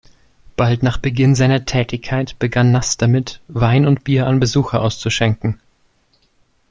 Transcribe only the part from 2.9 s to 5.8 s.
damit, Wein und Bier an Besucher auszuschenken.